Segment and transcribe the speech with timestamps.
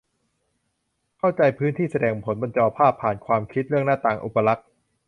[1.17, 4.67] เข้าใจ 'พื้นที่แสดงผลบนจอภาพ' ผ่าน ความคิดเรื่อง 'หน้าต่าง' อุปลักษณ์